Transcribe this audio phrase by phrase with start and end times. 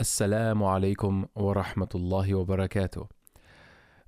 [0.00, 3.08] Assalamu alaikum wa rahmatullahi wa barakatuh.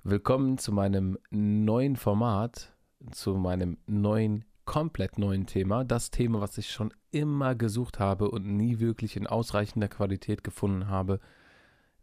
[0.05, 2.71] Willkommen zu meinem neuen Format,
[3.11, 5.83] zu meinem neuen, komplett neuen Thema.
[5.83, 10.87] Das Thema, was ich schon immer gesucht habe und nie wirklich in ausreichender Qualität gefunden
[10.87, 11.19] habe,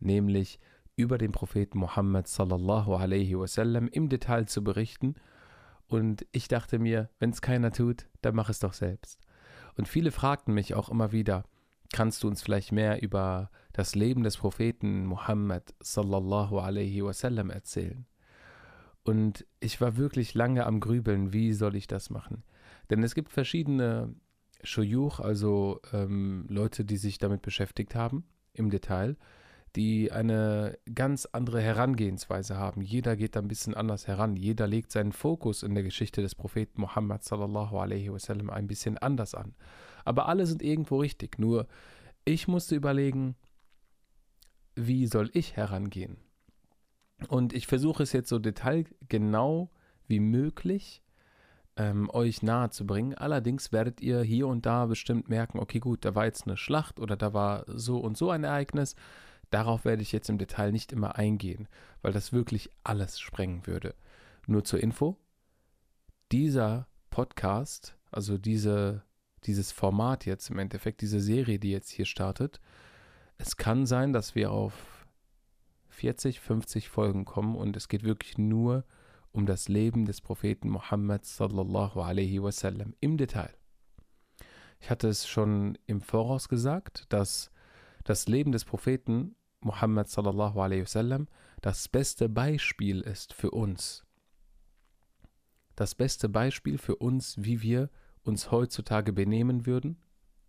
[0.01, 0.61] nämlich
[0.95, 5.15] über den Propheten Muhammad sallallahu alaihi wasallam im Detail zu berichten.
[5.87, 9.19] Und ich dachte mir, wenn es keiner tut, dann mach es doch selbst.
[9.79, 11.45] Und viele fragten mich auch immer wieder,
[11.91, 18.07] kannst du uns vielleicht mehr über das Leben des Propheten Muhammad sallallahu alaihi wasallam erzählen?
[19.05, 22.43] Und ich war wirklich lange am Grübeln, wie soll ich das machen?
[22.91, 24.17] Denn es gibt verschiedene
[24.65, 29.17] Shuyuch, also ähm, Leute, die sich damit beschäftigt haben, im Detail,
[29.77, 32.83] die eine ganz andere Herangehensweise haben.
[32.83, 34.35] Jeder geht da ein bisschen anders heran.
[34.35, 38.99] Jeder legt seinen Fokus in der Geschichte des Propheten Muhammad sallallahu alaihi wasallam ein bisschen
[38.99, 39.55] anders an.
[40.05, 41.39] Aber alle sind irgendwo richtig.
[41.39, 41.69] Nur
[42.25, 43.37] ich musste überlegen,
[44.79, 46.17] wie soll ich herangehen?
[47.29, 49.71] Und ich versuche es jetzt so detailgenau
[50.07, 51.03] wie möglich
[51.77, 53.15] ähm, euch nahe zu bringen.
[53.15, 57.01] Allerdings werdet ihr hier und da bestimmt merken, okay gut, da war jetzt eine Schlacht
[57.01, 58.95] oder da war so und so ein Ereignis.
[59.51, 61.69] Darauf werde ich jetzt im Detail nicht immer eingehen,
[62.03, 63.95] weil das wirklich alles sprengen würde.
[64.47, 65.17] Nur zur Info,
[66.31, 69.03] dieser Podcast, also diese,
[69.45, 72.61] dieses Format jetzt im Endeffekt, diese Serie, die jetzt hier startet,
[73.39, 75.07] es kann sein, dass wir auf
[75.89, 78.85] 40, 50 Folgen kommen und es geht wirklich nur
[79.33, 83.55] um das Leben des Propheten Muhammad sallallahu alaihi wasallam im Detail.
[84.81, 87.51] Ich hatte es schon im Voraus gesagt, dass
[88.05, 91.29] das Leben des Propheten Muhammad sallallahu alaihi wasallam
[91.61, 94.05] das beste Beispiel ist für uns.
[95.75, 97.91] Das beste Beispiel für uns, wie wir
[98.23, 99.97] uns heutzutage benehmen würden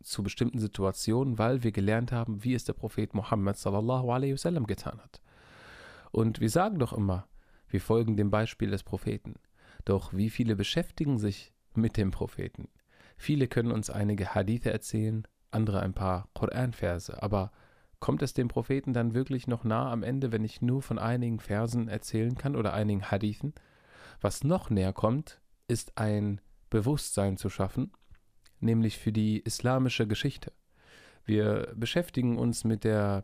[0.01, 4.65] zu bestimmten Situationen, weil wir gelernt haben, wie es der Prophet Muhammad sallallahu alaihi wasallam
[4.65, 5.21] getan hat.
[6.11, 7.27] Und wir sagen doch immer,
[7.67, 9.35] wir folgen dem Beispiel des Propheten.
[9.85, 12.67] Doch wie viele beschäftigen sich mit dem Propheten?
[13.17, 17.51] Viele können uns einige Hadithe erzählen, andere ein paar Koranverse, aber
[17.99, 21.39] kommt es dem Propheten dann wirklich noch nah am Ende, wenn ich nur von einigen
[21.39, 23.53] Versen erzählen kann oder einigen Hadithen?
[24.21, 27.91] Was noch näher kommt, ist ein Bewusstsein zu schaffen,
[28.59, 30.51] nämlich für die islamische Geschichte.
[31.25, 33.23] Wir beschäftigen uns mit der,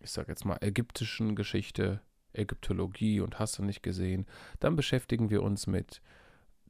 [0.00, 2.00] ich sage jetzt mal, ägyptischen Geschichte,
[2.32, 4.26] Ägyptologie und hast du nicht gesehen.
[4.60, 6.02] Dann beschäftigen wir uns mit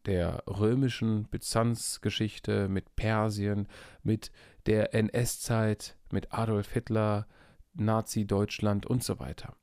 [0.06, 3.66] der römischen Byzanz-Geschichte, mit Persien,
[4.02, 4.30] mit
[4.66, 7.26] der NS-Zeit, mit Adolf Hitler,
[7.74, 9.54] Nazi-Deutschland und so weiter.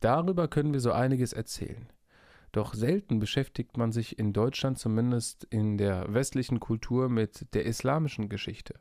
[0.00, 1.88] Darüber können wir so einiges erzählen.
[2.54, 8.28] Doch selten beschäftigt man sich in Deutschland, zumindest in der westlichen Kultur, mit der islamischen
[8.28, 8.78] Geschichte.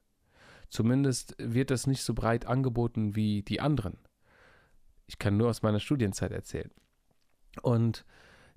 [0.70, 3.98] Zumindest wird das nicht so breit angeboten wie die anderen.
[5.08, 6.70] Ich kann nur aus meiner Studienzeit erzählen.
[7.64, 8.06] Und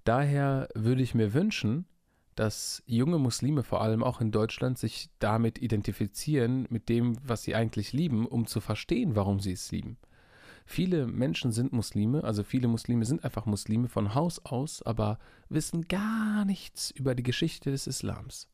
[0.04, 1.87] daher würde ich mir wünschen,
[2.34, 7.54] dass junge Muslime vor allem auch in Deutschland sich damit identifizieren, mit dem, was sie
[7.54, 9.97] eigentlich lieben, um zu verstehen, warum sie es lieben.
[10.69, 15.19] Viele Menschen sind Muslime, also viele Muslime sind einfach Muslime von Haus aus, aber
[15.49, 18.49] wissen gar nichts über die Geschichte des Islams.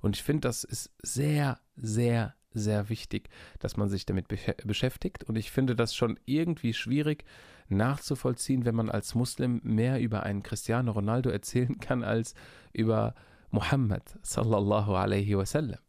[0.00, 5.24] Und ich finde, das ist sehr, sehr, sehr wichtig, dass man sich damit beschäftigt.
[5.24, 7.24] Und ich finde das schon irgendwie schwierig
[7.68, 12.34] nachzuvollziehen, wenn man als Muslim mehr über einen Cristiano Ronaldo erzählen kann als
[12.72, 13.14] über
[13.50, 15.80] Muhammad sallallahu alaihi wasallam.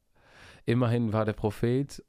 [0.66, 2.04] Immerhin war der Prophet,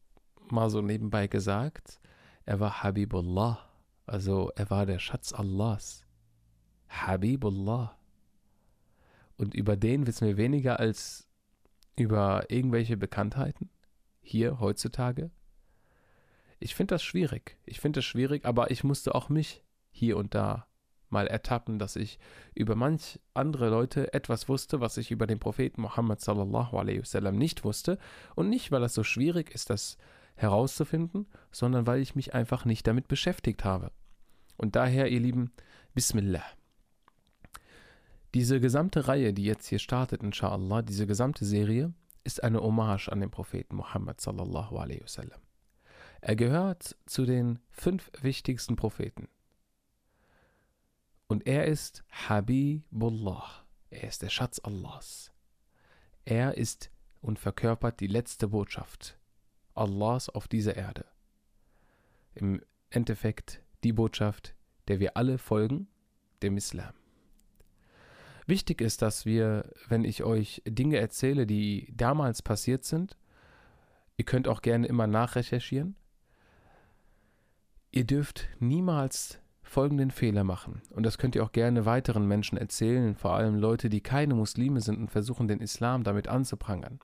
[0.50, 2.00] mal so nebenbei gesagt,
[2.48, 3.58] er war Habibullah,
[4.06, 6.06] also er war der Schatz Allahs.
[6.88, 7.94] Habibullah.
[9.36, 11.28] Und über den wissen wir weniger als
[11.94, 13.68] über irgendwelche Bekanntheiten
[14.22, 15.30] hier heutzutage.
[16.58, 17.58] Ich finde das schwierig.
[17.66, 20.66] Ich finde das schwierig, aber ich musste auch mich hier und da
[21.10, 22.18] mal ertappen, dass ich
[22.54, 27.36] über manch andere Leute etwas wusste, was ich über den Propheten Muhammad sallallahu alaihi wasallam
[27.36, 27.98] nicht wusste
[28.36, 29.98] und nicht, weil es so schwierig ist, das
[30.38, 33.90] herauszufinden, sondern weil ich mich einfach nicht damit beschäftigt habe.
[34.56, 35.52] Und daher, ihr Lieben,
[35.94, 36.44] Bismillah.
[38.34, 41.92] Diese gesamte Reihe, die jetzt hier startet, inshallah, diese gesamte Serie,
[42.24, 45.40] ist eine Hommage an den Propheten Muhammad sallallahu alaihi wasallam.
[46.20, 49.28] Er gehört zu den fünf wichtigsten Propheten.
[51.26, 53.66] Und er ist Habibullah.
[53.90, 55.32] Er ist der Schatz Allahs.
[56.24, 59.17] Er ist und verkörpert die letzte Botschaft
[59.78, 61.04] Allahs auf dieser Erde.
[62.34, 62.60] Im
[62.90, 64.54] Endeffekt die Botschaft,
[64.88, 65.88] der wir alle folgen,
[66.42, 66.94] dem Islam.
[68.46, 73.16] Wichtig ist, dass wir, wenn ich euch Dinge erzähle, die damals passiert sind,
[74.16, 75.96] ihr könnt auch gerne immer nachrecherchieren,
[77.90, 80.82] Ihr dürft niemals folgenden Fehler machen.
[80.90, 84.80] Und das könnt ihr auch gerne weiteren Menschen erzählen, vor allem Leute, die keine Muslime
[84.80, 87.00] sind und versuchen, den Islam damit anzuprangern.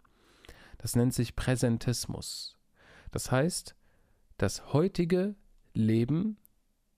[0.79, 2.59] Das nennt sich Präsentismus.
[3.15, 3.77] Das heißt,
[4.39, 5.37] das heutige
[5.73, 6.37] Leben,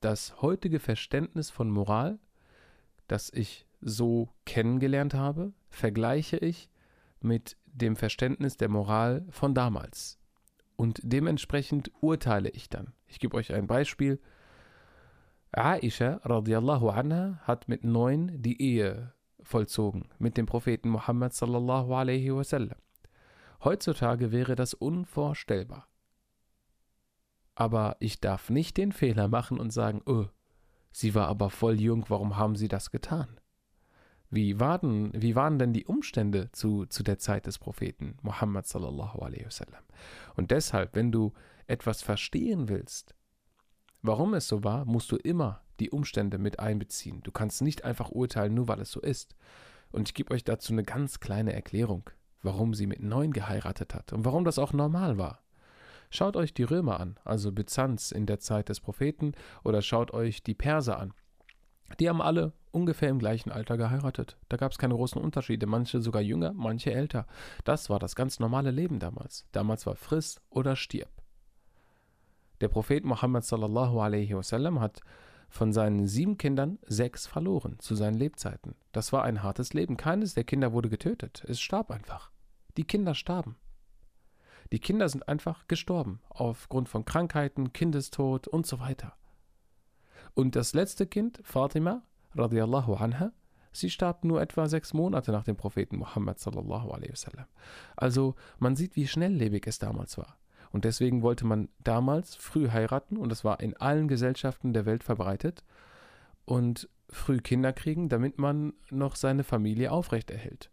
[0.00, 2.18] das heutige Verständnis von Moral,
[3.06, 6.70] das ich so kennengelernt habe, vergleiche ich
[7.20, 10.18] mit dem Verständnis der Moral von damals.
[10.76, 12.94] Und dementsprechend urteile ich dann.
[13.08, 14.18] Ich gebe euch ein Beispiel.
[15.52, 22.34] Aisha radiallahu anha hat mit neun die Ehe vollzogen mit dem Propheten Muhammad sallallahu alaihi
[22.34, 22.78] wasallam.
[23.62, 25.86] Heutzutage wäre das unvorstellbar.
[27.56, 30.26] Aber ich darf nicht den Fehler machen und sagen, oh,
[30.92, 33.40] sie war aber voll jung, warum haben sie das getan?
[34.30, 39.20] Wie waren, wie waren denn die Umstände zu, zu der Zeit des Propheten Muhammad sallallahu
[39.20, 39.82] alaihi wasallam?
[40.34, 41.32] Und deshalb, wenn du
[41.66, 43.14] etwas verstehen willst,
[44.02, 47.22] warum es so war, musst du immer die Umstände mit einbeziehen.
[47.22, 49.34] Du kannst nicht einfach urteilen, nur weil es so ist.
[49.92, 52.10] Und ich gebe euch dazu eine ganz kleine Erklärung,
[52.42, 55.45] warum sie mit neun geheiratet hat und warum das auch normal war.
[56.10, 59.32] Schaut euch die Römer an, also Byzanz in der Zeit des Propheten,
[59.64, 61.12] oder schaut euch die Perser an.
[62.00, 64.36] Die haben alle ungefähr im gleichen Alter geheiratet.
[64.48, 67.26] Da gab es keine großen Unterschiede, manche sogar jünger, manche älter.
[67.64, 69.46] Das war das ganz normale Leben damals.
[69.52, 71.10] Damals war friss oder stirb.
[72.60, 75.00] Der Prophet Muhammad sallallahu alaihi wasallam hat
[75.48, 78.74] von seinen sieben Kindern sechs verloren zu seinen Lebzeiten.
[78.92, 79.96] Das war ein hartes Leben.
[79.96, 81.44] Keines der Kinder wurde getötet.
[81.46, 82.30] Es starb einfach.
[82.76, 83.56] Die Kinder starben.
[84.72, 89.14] Die Kinder sind einfach gestorben aufgrund von Krankheiten, Kindestod und so weiter.
[90.34, 92.02] Und das letzte Kind, Fatima,
[92.34, 93.32] radiallahu anha,
[93.72, 97.46] sie starb nur etwa sechs Monate nach dem Propheten Muhammad sallallahu alaihi wasallam.
[97.96, 100.36] Also man sieht, wie schnelllebig es damals war.
[100.72, 105.04] Und deswegen wollte man damals früh heiraten und das war in allen Gesellschaften der Welt
[105.04, 105.64] verbreitet
[106.44, 110.70] und früh Kinder kriegen, damit man noch seine Familie aufrechterhält.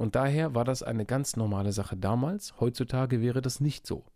[0.00, 2.58] Und daher war das eine ganz normale Sache damals.
[2.58, 4.06] Heutzutage wäre das nicht so.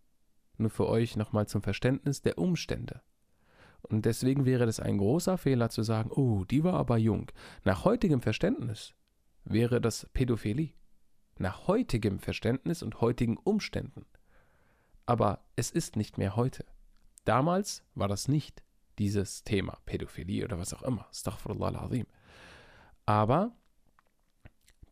[0.56, 3.02] Nur für euch nochmal zum Verständnis der Umstände.
[3.82, 7.30] Und deswegen wäre das ein großer Fehler zu sagen, oh, die war aber jung.
[7.64, 8.94] Nach heutigem Verständnis
[9.44, 10.72] wäre das Pädophilie.
[11.36, 14.06] Nach heutigem Verständnis und heutigen Umständen.
[15.04, 16.64] Aber es ist nicht mehr heute.
[17.26, 18.62] Damals war das nicht
[18.98, 21.06] dieses Thema Pädophilie oder was auch immer.
[21.10, 22.06] Astaghfirullah al-Azim.
[23.04, 23.54] Aber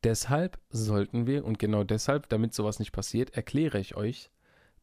[0.05, 4.31] deshalb sollten wir, und genau deshalb, damit sowas nicht passiert, erkläre ich euch,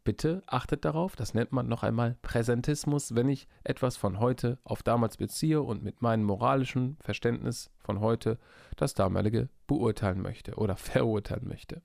[0.03, 4.81] bitte achtet darauf, das nennt man noch einmal Präsentismus, wenn ich etwas von heute auf
[4.81, 8.39] damals beziehe und mit meinem moralischen Verständnis von heute
[8.75, 11.81] das damalige beurteilen möchte oder verurteilen möchte.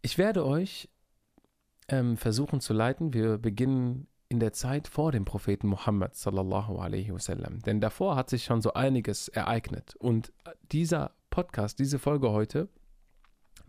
[0.00, 0.88] Ich werde euch
[1.88, 3.12] ähm, versuchen zu leiten.
[3.12, 7.60] Wir beginnen in der Zeit vor dem Propheten Muhammad sallallahu alaihi wasallam.
[7.60, 9.94] Denn davor hat sich schon so einiges ereignet.
[9.96, 10.32] Und
[10.72, 12.68] dieser Podcast, diese Folge heute,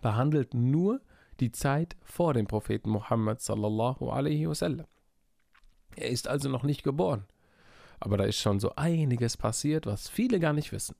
[0.01, 0.99] behandelt nur
[1.39, 4.85] die Zeit vor dem Propheten Muhammad sallallahu alaihi wasallam.
[5.95, 7.25] Er ist also noch nicht geboren.
[8.01, 10.97] Aber da ist schon so einiges passiert, was viele gar nicht wissen.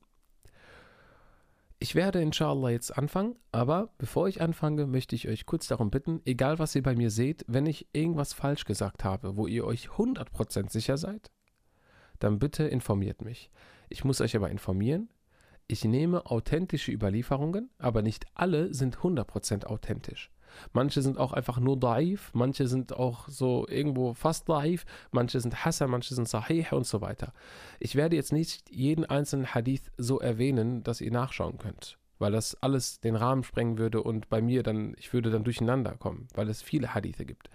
[1.80, 6.22] Ich werde inshallah jetzt anfangen, aber bevor ich anfange, möchte ich euch kurz darum bitten,
[6.24, 9.88] egal was ihr bei mir seht, wenn ich irgendwas falsch gesagt habe, wo ihr euch
[9.88, 11.30] 100% sicher seid,
[12.20, 13.50] dann bitte informiert mich.
[13.90, 15.10] Ich muss euch aber informieren,
[15.66, 20.30] ich nehme authentische Überlieferungen, aber nicht alle sind 100% authentisch.
[20.72, 25.64] Manche sind auch einfach nur daif, manche sind auch so irgendwo fast daif, manche sind
[25.64, 27.32] Hassan, manche sind Sahih und so weiter.
[27.80, 32.54] Ich werde jetzt nicht jeden einzelnen Hadith so erwähnen, dass ihr nachschauen könnt, weil das
[32.62, 36.48] alles den Rahmen sprengen würde und bei mir dann, ich würde dann durcheinander kommen, weil
[36.48, 37.50] es viele Hadithe gibt.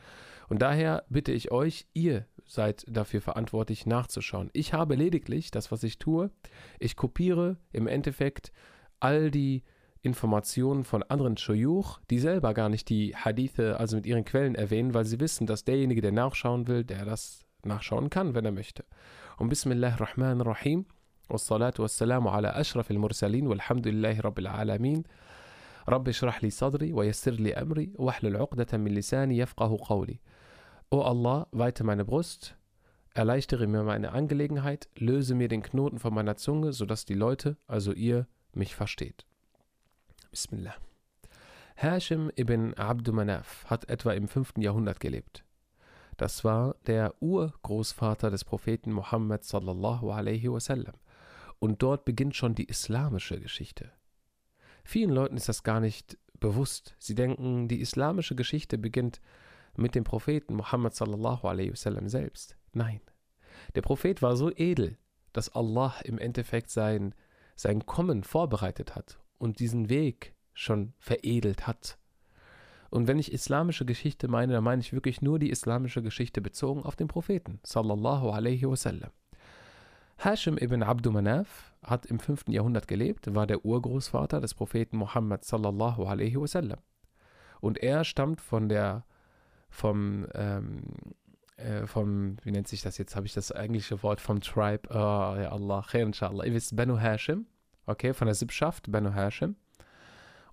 [0.50, 4.51] Und daher bitte ich euch, ihr seid dafür verantwortlich nachzuschauen.
[4.53, 6.31] Ich habe lediglich das, was ich tue,
[6.79, 8.53] ich kopiere im Endeffekt
[9.01, 9.63] all die
[10.03, 14.93] Informationen von anderen Shuyuch, die selber gar nicht die Hadithe, also mit ihren Quellen erwähnen,
[14.93, 18.85] weil sie wissen, dass derjenige, der nachschauen will, der das nachschauen kann, wenn er möchte.
[19.39, 20.87] Und Bismillah ar-Rahman ar-Rahim.
[21.31, 25.03] والصلاة والسلام على أشرف المرسلين والحمد لله رب العالمين
[25.89, 30.21] رب اشرح لي صدري ويسر لي أمري واحلل عقدة من لساني يفقه قولي
[30.92, 32.58] O Allah, weite meine Brust,
[33.14, 37.94] erleichtere mir meine Angelegenheit, löse mir den Knoten von meiner Zunge, sodass die Leute, also
[37.94, 39.28] ihr, mich versteht.
[40.32, 40.74] Bismillah.
[41.76, 44.54] Hashim ibn Abdu Manaf hat etwa im 5.
[44.58, 45.46] Jahrhundert gelebt.
[46.18, 50.96] Das war der Urgroßvater des Propheten Muhammad sallallahu alaihi wasallam.
[51.60, 53.92] Und dort beginnt schon die islamische Geschichte.
[54.84, 56.96] Vielen Leuten ist das gar nicht bewusst.
[56.98, 59.22] Sie denken, die islamische Geschichte beginnt
[59.80, 62.58] mit dem Propheten Muhammad sallallahu alaihi wasallam selbst.
[62.74, 63.02] Nein.
[63.76, 64.98] Der Prophet war so edel,
[65.34, 67.14] dass Allah im Endeffekt sein,
[67.56, 71.98] sein Kommen vorbereitet hat und diesen Weg schon veredelt hat.
[72.90, 76.84] Und wenn ich islamische Geschichte meine, dann meine ich wirklich nur die islamische Geschichte bezogen
[76.84, 79.12] auf den Propheten, sallallahu alaihi wasallam.
[80.18, 82.46] Hashim ibn Abdu Manaf hat im 5.
[82.50, 86.80] Jahrhundert gelebt, war der Urgroßvater des Propheten Muhammad sallallahu alaihi wasallam.
[87.62, 89.06] Und er stammt von der,
[89.70, 90.82] vom, ähm,
[91.58, 94.96] äh, vom, wie nennt sich das jetzt, habe ich das englische Wort vom Tribe, oh,
[95.40, 97.46] ja Allah, khair inshallah, ihr wisst Banu Hashim,
[97.86, 99.56] okay, von der Sippschaft Banu Hashim.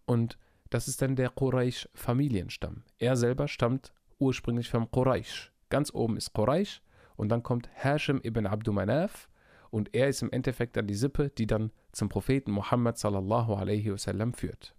[0.04, 0.38] Und
[0.70, 2.82] das ist dann der Quraysh-Familienstamm.
[2.98, 5.52] Er selber stammt ursprünglich vom Quraysh.
[5.68, 6.82] Ganz oben ist Quraysh
[7.16, 9.28] und dann kommt Hashim ibn Abdu Manaf
[9.70, 13.92] und er ist im Endeffekt dann die Sippe, die dann zum Propheten Muhammad sallallahu alaihi
[13.92, 14.75] wasallam führt.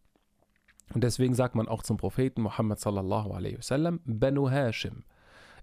[0.94, 5.03] Und deswegen sagt man auch zum Propheten Muhammad sallallahu alaihi wasallam Banu Hashim.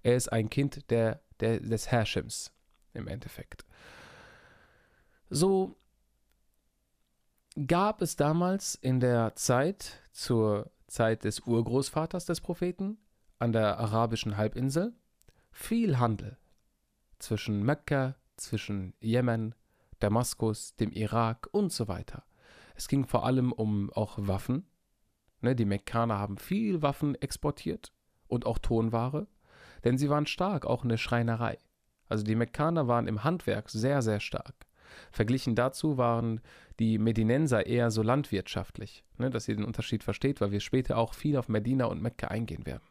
[0.03, 2.51] Er ist ein Kind der, der, des Hashims
[2.93, 3.65] im Endeffekt.
[5.29, 5.75] So
[7.67, 12.97] gab es damals in der Zeit, zur Zeit des Urgroßvaters des Propheten,
[13.39, 14.93] an der arabischen Halbinsel,
[15.51, 16.37] viel Handel
[17.19, 19.55] zwischen Mekka, zwischen Jemen,
[19.99, 22.23] Damaskus, dem Irak und so weiter.
[22.75, 24.67] Es ging vor allem um auch Waffen.
[25.41, 27.91] Ne, die Mekkaner haben viel Waffen exportiert
[28.27, 29.27] und auch Tonware,
[29.83, 31.57] denn sie waren stark, auch in der Schreinerei.
[32.07, 34.55] Also die Mekkaner waren im Handwerk sehr, sehr stark.
[35.11, 36.41] Verglichen dazu waren
[36.79, 41.13] die Medinenser eher so landwirtschaftlich, ne, dass ihr den Unterschied versteht, weil wir später auch
[41.13, 42.83] viel auf Medina und Mekka eingehen werden.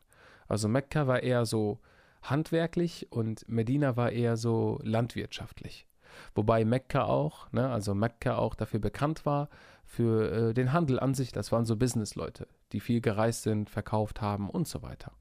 [0.49, 1.81] Also Mekka war eher so
[2.23, 5.87] handwerklich und Medina war eher so landwirtschaftlich.
[6.35, 9.49] Wobei Mekka auch, ne, also Mekka auch dafür bekannt war,
[9.85, 11.33] für äh, den Handel an sich.
[11.33, 15.13] Das waren so Businessleute, die viel gereist sind, verkauft haben und so weiter.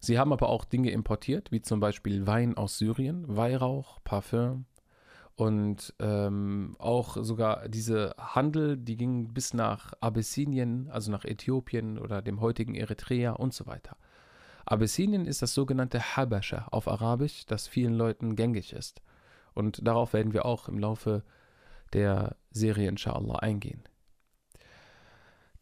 [0.00, 4.64] Sie haben aber auch Dinge importiert, wie zum Beispiel Wein aus Syrien, Weihrauch, Parfüm,
[5.40, 12.20] und ähm, auch sogar diese Handel, die ging bis nach Abyssinien, also nach Äthiopien oder
[12.20, 13.96] dem heutigen Eritrea und so weiter.
[14.66, 19.00] Abyssinien ist das sogenannte Habascha auf Arabisch, das vielen Leuten gängig ist.
[19.54, 21.30] Und darauf werden wir auch im Laufe der
[22.50, 23.82] Serie inshallah eingehen.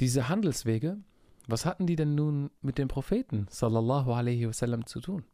[0.00, 0.98] Diese Handelswege,
[1.46, 5.24] was hatten die denn nun mit dem Propheten sallallahu alaihi wasallam zu tun?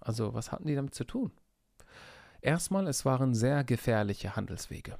[0.00, 1.32] Also, was hatten die damit zu tun?
[2.40, 4.98] Erstmal, es waren sehr gefährliche Handelswege.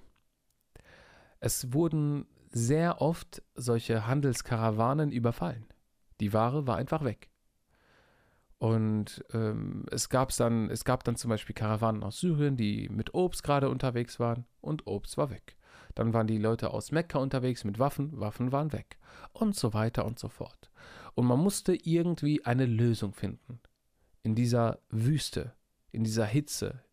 [1.39, 5.67] Es wurden sehr oft solche Handelskarawanen überfallen.
[6.21, 7.31] Die Ware war einfach weg.
[8.61, 13.15] Und ähm, es, gab dann, es gab dann zum Beispiel Karawanen aus Syrien, die mit
[13.15, 15.57] Obst gerade unterwegs waren und Obst war weg.
[15.95, 18.99] Dann waren die Leute aus Mekka unterwegs mit Waffen, Waffen waren weg.
[19.33, 20.71] Und so weiter und so fort.
[21.15, 23.61] Und man musste irgendwie eine Lösung finden.
[24.23, 25.55] In dieser Wüste,
[25.91, 26.85] in dieser Hitze,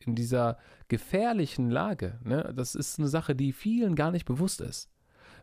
[0.00, 4.90] in dieser gefährlichen Lage, ne, das ist eine Sache, die vielen gar nicht bewusst ist.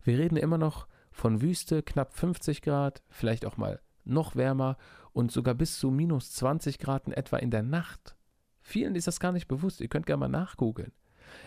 [0.03, 4.77] Wir reden immer noch von Wüste, knapp 50 Grad, vielleicht auch mal noch wärmer
[5.13, 8.15] und sogar bis zu minus 20 Grad in etwa in der Nacht.
[8.61, 9.81] Vielen ist das gar nicht bewusst.
[9.81, 10.91] Ihr könnt gerne mal nachgoogeln.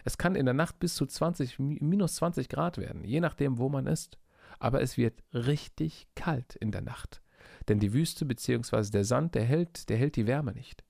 [0.05, 3.69] Es kann in der Nacht bis zu 20, minus 20 Grad werden, je nachdem, wo
[3.69, 4.19] man ist.
[4.59, 7.21] Aber es wird richtig kalt in der Nacht.
[7.69, 8.91] Denn die Wüste bzw.
[8.91, 10.85] der Sand, der hält, der hält die Wärme nicht.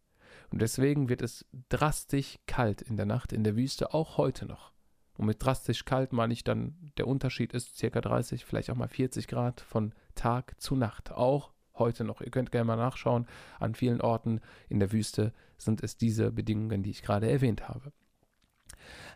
[0.50, 4.72] Und deswegen wird es drastisch kalt in der Nacht in der Wüste, auch heute noch.
[5.16, 8.00] Und mit drastisch kalt meine ich dann, der Unterschied ist ca.
[8.00, 11.12] 30, vielleicht auch mal 40 Grad von Tag zu Nacht.
[11.12, 12.20] Auch heute noch.
[12.20, 13.26] Ihr könnt gerne mal nachschauen.
[13.60, 17.92] An vielen Orten in der Wüste sind es diese Bedingungen, die ich gerade erwähnt habe.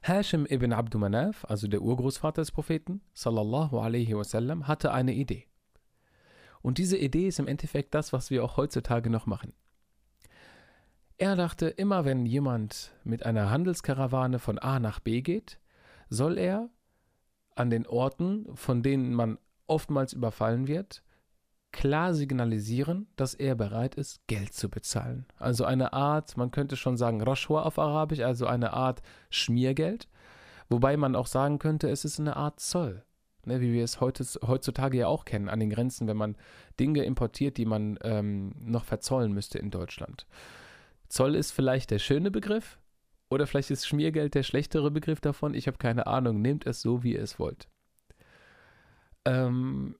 [0.03, 5.47] Hashim ibn Abdu Manaf, also der Urgroßvater des Propheten, sallallahu alaihi wasallam, hatte eine Idee.
[6.63, 9.53] Und diese Idee ist im Endeffekt das, was wir auch heutzutage noch machen.
[11.17, 15.59] Er dachte, immer wenn jemand mit einer Handelskarawane von A nach B geht,
[16.09, 16.71] soll er
[17.57, 21.03] an den Orten, von denen man oftmals überfallen wird,
[21.73, 25.27] klar signalisieren, dass er bereit ist, Geld zu bezahlen.
[25.37, 30.09] Also eine Art, man könnte schon sagen, Rashwa auf Arabisch, also eine Art Schmiergeld,
[30.69, 33.05] wobei man auch sagen könnte, es ist eine Art Zoll.
[33.45, 36.37] Ne, wie wir es heutzutage ja auch kennen an den Grenzen, wenn man
[36.79, 40.27] Dinge importiert, die man ähm, noch verzollen müsste in Deutschland.
[41.09, 42.79] Zoll ist vielleicht der schöne Begriff
[43.31, 45.55] oder vielleicht ist Schmiergeld der schlechtere Begriff davon.
[45.55, 46.43] Ich habe keine Ahnung.
[46.43, 47.69] Nehmt es so, wie ihr es wollt.
[49.25, 49.97] Ähm,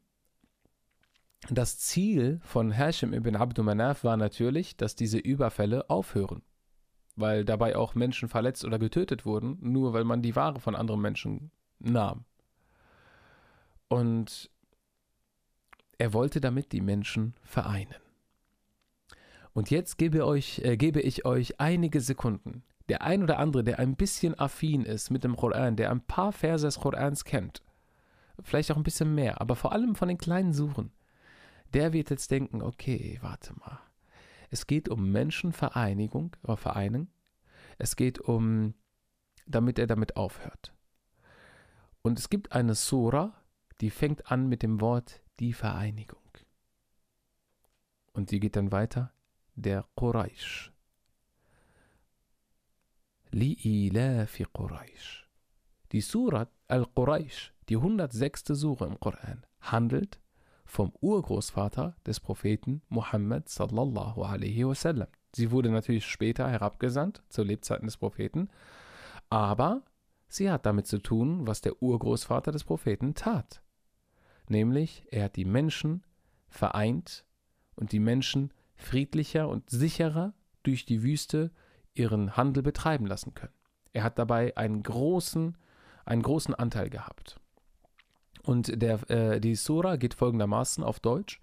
[1.51, 6.43] das Ziel von Hashim ibn Abdul Manaf war natürlich, dass diese Überfälle aufhören,
[7.17, 11.01] weil dabei auch Menschen verletzt oder getötet wurden, nur weil man die Ware von anderen
[11.01, 12.25] Menschen nahm.
[13.89, 14.51] Und
[15.97, 17.95] er wollte damit die Menschen vereinen.
[19.53, 22.63] Und jetzt gebe, euch, äh, gebe ich euch einige Sekunden.
[22.89, 26.33] Der ein oder andere, der ein bisschen affin ist mit dem Koran, der ein paar
[26.33, 27.63] Verse des Korans kennt,
[28.41, 30.93] vielleicht auch ein bisschen mehr, aber vor allem von den kleinen Suchen,
[31.75, 33.81] der wird jetzt denken, okay, warte mal.
[34.51, 37.11] Es geht um Menschenvereinigung oder Vereinen.
[37.77, 38.75] Es geht um,
[39.47, 40.75] damit er damit aufhört.
[42.03, 43.35] Und es gibt eine Sura,
[43.81, 46.23] die fängt an mit dem Wort die Vereinigung.
[48.13, 49.13] Und die geht dann weiter,
[49.55, 50.73] der Quraysh.
[53.33, 55.29] Li'ilafi Quraysh.
[55.93, 58.45] Die Surat al-Quraysh, die 106.
[58.49, 60.19] Sura im Koran, handelt
[60.69, 65.09] vom Urgroßvater des Propheten Muhammad sallallahu alaihi wasallam.
[65.35, 68.51] Sie wurde natürlich später herabgesandt, zu Lebzeiten des Propheten,
[69.31, 69.83] aber
[70.29, 73.63] sie hat damit zu tun, was der Urgroßvater des Propheten tat.
[74.49, 76.05] Nämlich, er hat die Menschen
[76.49, 77.25] vereint
[77.75, 80.35] und die Menschen friedlicher und sicherer
[80.65, 81.51] durch die Wüste
[81.95, 83.55] ihren Handel betreiben lassen können.
[83.95, 85.57] Er hat dabei einen großen,
[86.05, 87.41] einen großen Anteil gehabt.
[88.49, 91.39] Und der, äh, die Sura geht folgendermaßen auf Deutsch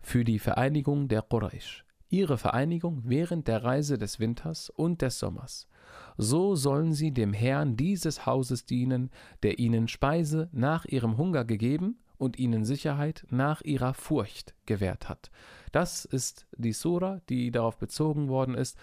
[0.00, 1.84] für die Vereinigung der Quraysh.
[2.08, 5.68] Ihre Vereinigung während der Reise des Winters und des Sommers.
[6.16, 9.10] So sollen sie dem Herrn dieses Hauses dienen,
[9.42, 15.30] der ihnen Speise nach ihrem Hunger gegeben und ihnen Sicherheit nach ihrer Furcht gewährt hat.
[15.72, 18.78] Das ist die Sura, die darauf bezogen worden ist,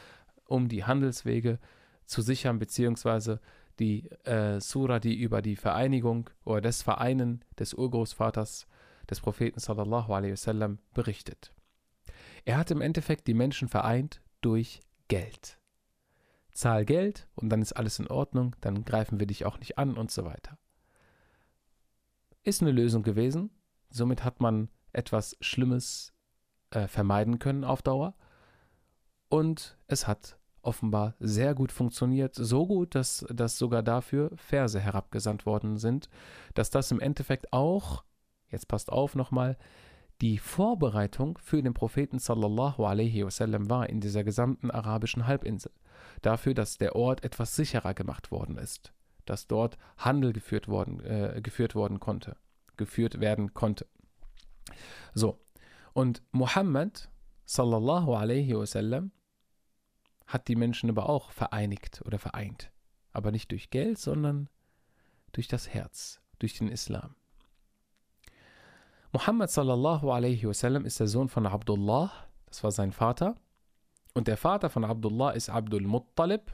[0.46, 1.58] um die Handelswege
[2.06, 3.42] zu sichern, beziehungsweise
[3.80, 8.68] die äh, Sura, die über die Vereinigung oder das Vereinen des Urgroßvaters
[9.10, 11.54] des Propheten sallallahu alaihi wasallam berichtet.
[12.46, 15.60] Er hat im Endeffekt die Menschen vereint durch Geld.
[16.52, 19.96] Zahl Geld und dann ist alles in Ordnung, dann greifen wir dich auch nicht an
[19.96, 20.58] und so weiter.
[22.44, 23.52] Ist eine Lösung gewesen.
[23.90, 26.14] Somit hat man etwas Schlimmes
[26.72, 28.16] äh, vermeiden können auf Dauer.
[29.30, 32.36] Und es hat offenbar sehr gut funktioniert.
[32.36, 36.10] So gut, dass, dass sogar dafür Verse herabgesandt worden sind.
[36.54, 38.04] Dass das im Endeffekt auch,
[38.50, 39.58] jetzt passt auf nochmal,
[40.22, 45.72] die Vorbereitung für den Propheten sallallahu alaihi wasallam war in dieser gesamten arabischen Halbinsel.
[46.22, 48.94] Dafür, dass der Ort etwas sicherer gemacht worden ist
[49.28, 52.38] dass dort Handel geführt worden, äh, geführt worden konnte,
[52.78, 53.86] geführt werden konnte.
[55.14, 55.40] So,
[55.94, 57.10] und Muhammad
[57.46, 59.12] sallallahu alaihi wasallam
[60.28, 62.72] hat die Menschen aber auch vereinigt oder vereint.
[63.14, 64.50] Aber nicht durch Geld, sondern
[65.32, 67.16] durch das Herz, durch den Islam.
[69.12, 72.12] Muhammad sallallahu alaihi wasallam ist der Sohn von Abdullah,
[72.46, 73.36] das war sein Vater.
[74.14, 76.52] Und der Vater von Abdullah ist Abdul Muttalib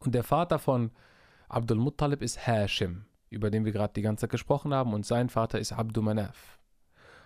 [0.00, 0.90] und der Vater von
[1.48, 5.28] Abdul Muttalib ist Hashim, über den wir gerade die ganze Zeit gesprochen haben, und sein
[5.28, 6.58] Vater ist Abdul Manaf.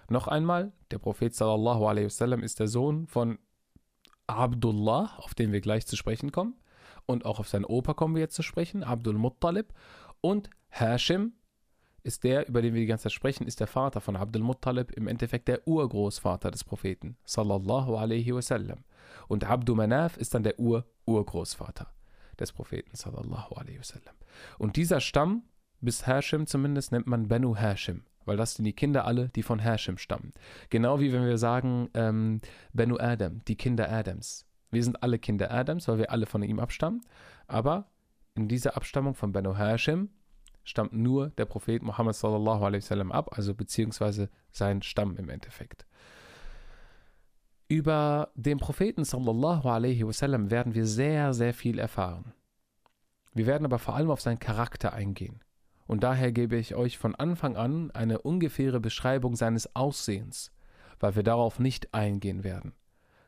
[0.09, 3.38] Noch einmal, der Prophet sallallahu alaihi wasallam ist der Sohn von
[4.27, 6.55] Abdullah, auf den wir gleich zu sprechen kommen,
[7.07, 9.73] und auch auf seinen Opa kommen wir jetzt zu sprechen, Abdul Muttalib,
[10.21, 11.33] und Hashim
[12.03, 14.93] ist der, über den wir die ganze Zeit sprechen, ist der Vater von Abdul Muttalib,
[14.93, 18.85] im Endeffekt der Urgroßvater des Propheten, sallallahu alaihi wasallam.
[19.29, 21.89] Und Abdul Manaf ist dann der Ur-Urgroßvater
[22.39, 24.15] des Propheten sallallahu alaihi wasallam.
[24.59, 25.45] Und dieser Stamm,
[25.81, 29.59] bis Hashim zumindest, nennt man Benu Hashim, weil das sind die Kinder alle, die von
[29.59, 30.33] Hashim stammen.
[30.69, 32.41] Genau wie wenn wir sagen ähm,
[32.73, 34.47] Benu Adam, die Kinder Adams.
[34.71, 37.03] Wir sind alle Kinder Adams, weil wir alle von ihm abstammen.
[37.47, 37.91] Aber
[38.35, 40.11] in dieser Abstammung von Benu Hashim
[40.65, 45.87] stammt nur der Prophet Muhammad sallallahu alaihi wasallam ab, also beziehungsweise sein Stamm im Endeffekt.
[47.69, 52.33] Über den Propheten sallallahu alaihi wasallam werden wir sehr, sehr viel erfahren.
[53.33, 55.41] Wir werden aber vor allem auf seinen Charakter eingehen.
[55.87, 60.53] Und daher gebe ich euch von Anfang an eine ungefähre Beschreibung seines Aussehens,
[60.99, 62.72] weil wir darauf nicht eingehen werden.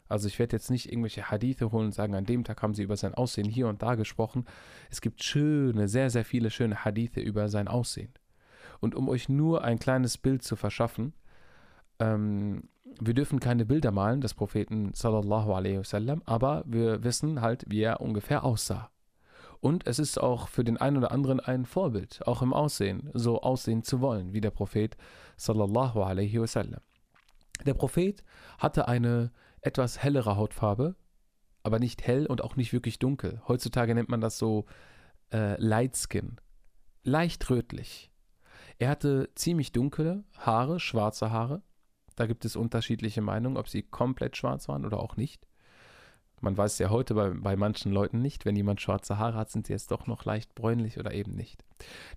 [0.08, 2.82] Also ich werde jetzt nicht irgendwelche Hadithe holen und sagen, an dem Tag haben sie
[2.82, 4.46] über sein Aussehen hier und da gesprochen.
[4.90, 8.12] Es gibt schöne, sehr, sehr viele schöne Hadithe über sein Aussehen.
[8.80, 11.12] Und um euch nur ein kleines Bild zu verschaffen,
[11.98, 12.68] ähm,
[13.00, 17.82] wir dürfen keine Bilder malen des Propheten sallallahu alaihi wasallam, aber wir wissen halt, wie
[17.82, 18.90] er ungefähr aussah.
[19.60, 23.40] Und es ist auch für den einen oder anderen ein Vorbild, auch im Aussehen, so
[23.40, 24.96] aussehen zu wollen, wie der Prophet
[25.36, 26.80] sallallahu alaihi wasallam.
[27.66, 28.22] Der Prophet
[28.58, 30.94] hatte eine etwas hellere Hautfarbe,
[31.64, 33.42] aber nicht hell und auch nicht wirklich dunkel.
[33.48, 34.66] Heutzutage nennt man das so
[35.32, 36.36] äh, Light Skin,
[37.02, 38.12] leicht rötlich.
[38.78, 41.62] Er hatte ziemlich dunkle Haare, schwarze Haare,
[42.14, 45.47] da gibt es unterschiedliche Meinungen, ob sie komplett schwarz waren oder auch nicht.
[46.40, 48.44] Man weiß ja heute bei, bei manchen Leuten nicht.
[48.44, 51.64] Wenn jemand schwarze Haare hat, sind sie jetzt doch noch leicht bräunlich oder eben nicht.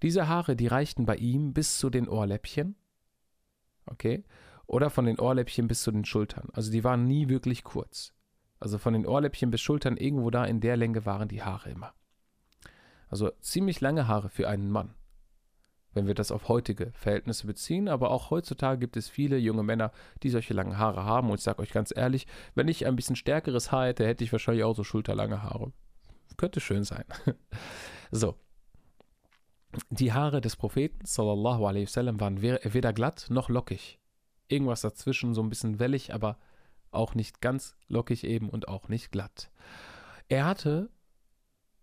[0.01, 2.75] Diese Haare, die reichten bei ihm bis zu den Ohrläppchen.
[3.87, 4.23] Okay.
[4.67, 6.47] oder von den Ohrläppchen bis zu den Schultern.
[6.53, 8.13] Also die waren nie wirklich kurz.
[8.59, 11.93] Also von den Ohrläppchen bis Schultern irgendwo da in der Länge waren die Haare immer.
[13.09, 14.93] Also ziemlich lange Haare für einen Mann.
[15.93, 19.91] Wenn wir das auf heutige Verhältnisse beziehen, aber auch heutzutage gibt es viele junge Männer,
[20.23, 21.29] die solche langen Haare haben.
[21.29, 24.31] Und ich sage euch ganz ehrlich, wenn ich ein bisschen stärkeres Haar hätte, hätte ich
[24.31, 25.73] wahrscheinlich auch so schulterlange Haare.
[26.37, 27.03] Könnte schön sein.
[28.11, 28.35] so.
[29.89, 34.01] Die Haare des Propheten, sallallahu alaihi wasallam, waren weder glatt noch lockig
[34.51, 36.37] irgendwas dazwischen, so ein bisschen wellig, aber
[36.91, 39.49] auch nicht ganz lockig eben und auch nicht glatt.
[40.27, 40.89] Er hatte,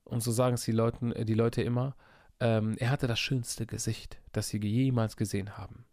[0.05, 1.97] und so sagen es die, Leuten, äh, die Leute immer,
[2.41, 5.85] ähm, er hatte das schönste Gesicht, das sie jemals gesehen haben.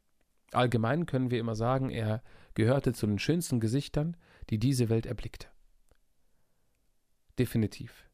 [0.51, 4.15] Allgemein können wir immer sagen, er gehörte zu den schönsten Gesichtern,
[4.49, 5.47] die diese Welt erblickte.
[7.37, 8.05] Definitiv.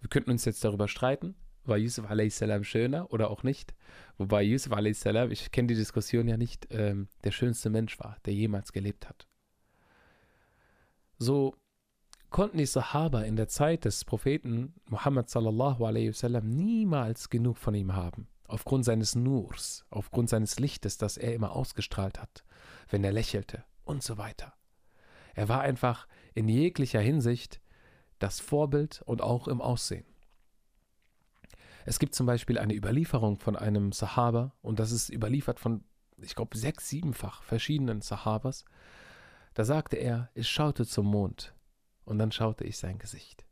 [0.00, 2.42] Wir könnten uns jetzt darüber streiten, war Yusuf a.s.
[2.62, 3.74] schöner oder auch nicht?
[4.18, 8.34] Wobei Yusuf a.s., ich kenne die Diskussion ja nicht, ähm, der schönste Mensch war, der
[8.34, 9.26] jemals gelebt hat.
[11.18, 11.54] So
[12.30, 17.74] konnten die Sahaba in der Zeit des Propheten Muhammad sallallahu alaihi wasallam niemals genug von
[17.74, 18.28] ihm haben.
[18.46, 22.44] Aufgrund seines Nurs, aufgrund seines Lichtes, das er immer ausgestrahlt hat,
[22.88, 24.54] wenn er lächelte und so weiter.
[25.34, 27.60] Er war einfach in jeglicher Hinsicht
[28.18, 30.06] das Vorbild und auch im Aussehen.
[31.86, 35.84] Es gibt zum Beispiel eine Überlieferung von einem Sahaba und das ist überliefert von,
[36.18, 38.64] ich glaube, sechs, siebenfach verschiedenen Sahabas.
[39.54, 41.54] Da sagte er, ich schaute zum Mond
[42.10, 43.46] und dann schaute ich sein Gesicht.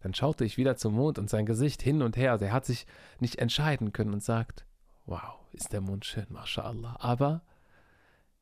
[0.00, 2.36] Dann schaute ich wieder zum Mond und sein Gesicht hin und her.
[2.36, 2.86] Der hat sich
[3.20, 4.66] nicht entscheiden können und sagt,
[5.06, 6.96] wow, ist der Mond schön, mashallah.
[6.98, 7.42] Aber,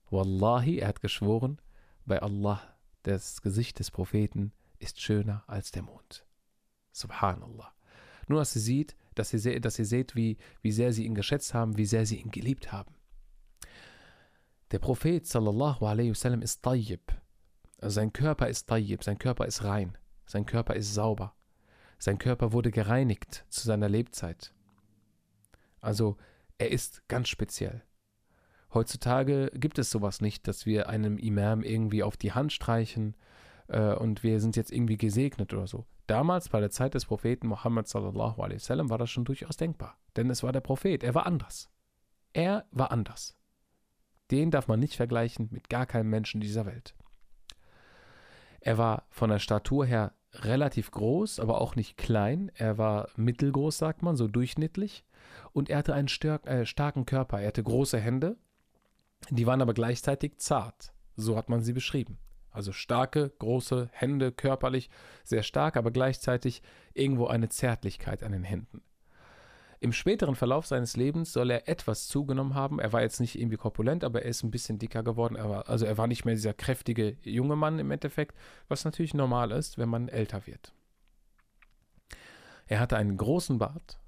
[0.09, 1.61] wallahi, er hat geschworen,
[2.07, 2.62] bei Allah,
[3.03, 6.25] das Gesicht des Propheten ist schöner als der Mond.
[6.92, 7.75] Subhanallah.
[8.29, 11.53] Nur, dass ihr seht, dass ihr, dass ihr seht, wie, wie sehr sie ihn geschätzt
[11.53, 12.94] haben, wie sehr sie ihn geliebt haben.
[14.70, 17.12] Der Prophet sallallahu alaihi wasallam ist tayyib.
[17.79, 21.35] Also sein Körper ist tayyib, sein Körper ist rein, sein Körper ist sauber.
[21.99, 24.53] Sein Körper wurde gereinigt zu seiner Lebzeit.
[25.81, 26.17] Also
[26.59, 27.83] er ist ganz speziell.
[28.75, 33.17] Heutzutage gibt es sowas nicht, dass wir einem Imam irgendwie auf die Hand streichen
[33.69, 35.87] äh, und wir sind jetzt irgendwie gesegnet oder so.
[36.07, 39.97] Damals, bei der Zeit des Propheten Muhammad sallallahu alaihi wasallam, war das schon durchaus denkbar.
[40.17, 41.71] Denn es war der Prophet, er war anders.
[42.33, 43.37] Er war anders.
[44.31, 46.96] Den darf man nicht vergleichen mit gar keinem Menschen dieser Welt.
[48.61, 52.51] Er war von der Statur her relativ groß, aber auch nicht klein.
[52.55, 55.05] Er war mittelgroß, sagt man, so durchschnittlich.
[55.53, 57.40] Und er hatte einen stark, äh, starken Körper.
[57.40, 58.37] Er hatte große Hände,
[59.31, 60.92] die waren aber gleichzeitig zart.
[61.16, 62.19] So hat man sie beschrieben.
[62.51, 64.88] Also starke, große Hände, körperlich
[65.25, 66.62] sehr stark, aber gleichzeitig
[66.95, 68.83] irgendwo eine Zärtlichkeit an den Händen.
[69.81, 72.79] Im späteren Verlauf seines Lebens soll er etwas zugenommen haben.
[72.79, 75.37] Er war jetzt nicht irgendwie korpulent, aber er ist ein bisschen dicker geworden.
[75.37, 78.37] Er war, also er war nicht mehr dieser kräftige junge Mann im Endeffekt,
[78.69, 80.73] was natürlich normal ist, wenn man älter wird.
[82.67, 83.99] Er hatte einen großen Bart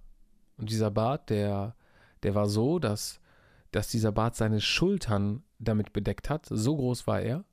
[0.56, 1.76] und dieser Bart, der,
[2.22, 3.20] der war so, dass,
[3.70, 6.46] dass dieser Bart seine Schultern damit bedeckt hat.
[6.46, 7.44] So groß war er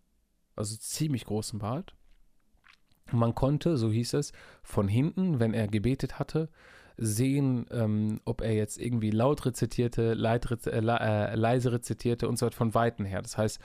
[0.56, 1.96] also ziemlich großen Bart.
[3.12, 4.32] Man konnte, so hieß es,
[4.64, 6.50] von hinten, wenn er gebetet hatte,
[6.98, 12.46] sehen, ähm, ob er jetzt irgendwie laut rezitierte, leid, äh, äh, leise rezitierte und so
[12.46, 13.22] weiter von Weitem her.
[13.22, 13.60] Das heißt,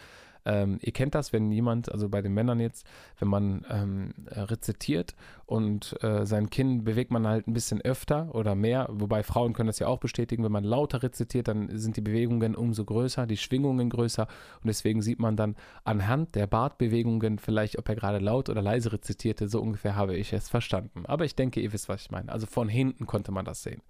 [0.45, 2.87] ähm, ihr kennt das, wenn jemand, also bei den Männern jetzt,
[3.19, 5.15] wenn man ähm, rezitiert
[5.47, 9.67] und äh, sein Kinn bewegt man halt ein bisschen öfter oder mehr, wobei Frauen können
[9.67, 13.37] das ja auch bestätigen, wenn man lauter rezitiert, dann sind die Bewegungen umso größer, die
[13.37, 14.27] Schwingungen größer
[14.63, 18.93] und deswegen sieht man dann anhand der Bartbewegungen vielleicht, ob er gerade laut oder leise
[18.93, 21.05] rezitierte, so ungefähr habe ich es verstanden.
[21.07, 22.33] Aber ich denke, ihr wisst, was ich meine.
[22.33, 23.83] Also von hinten konnte man das sehen.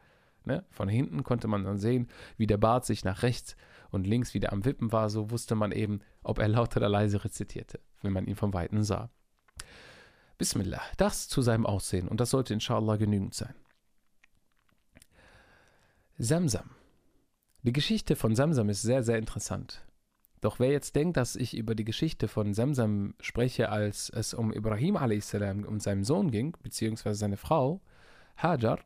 [0.45, 0.65] Ne?
[0.71, 3.57] Von hinten konnte man dann sehen, wie der Bart sich nach rechts
[3.91, 7.25] und links wieder am Wippen war, so wusste man eben, ob er laut oder leise
[7.25, 9.11] rezitierte, wenn man ihn vom Weiten sah.
[10.39, 13.55] Bismillah, das zu seinem Aussehen und das sollte inshallah genügend sein.
[16.19, 16.71] Samsam.
[17.63, 19.85] Die Geschichte von Samsam ist sehr, sehr interessant.
[20.41, 24.53] Doch wer jetzt denkt, dass ich über die Geschichte von Samsam spreche, als es um
[24.53, 25.35] Ibrahim a.s.
[25.35, 27.81] und seinen Sohn ging, beziehungsweise seine Frau,
[28.37, 28.79] Hajar,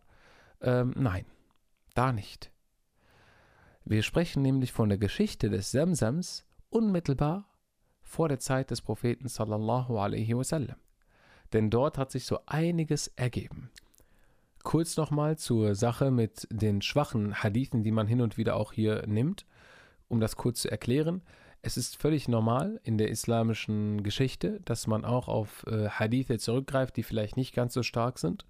[0.61, 1.27] ähm, nein,
[1.95, 2.51] da nicht.
[3.87, 7.51] Wir sprechen nämlich von der Geschichte des Samsams unmittelbar
[8.01, 10.77] vor der Zeit des Propheten sallallahu alaihi wasallam.
[11.53, 13.71] Denn dort hat sich so einiges ergeben.
[14.63, 19.07] Kurz nochmal zur Sache mit den schwachen Hadithen, die man hin und wieder auch hier
[19.07, 19.45] nimmt,
[20.09, 21.21] um das kurz zu erklären.
[21.61, 26.97] Es ist völlig normal in der islamischen Geschichte, dass man auch auf äh, Hadithe zurückgreift,
[26.97, 28.47] die vielleicht nicht ganz so stark sind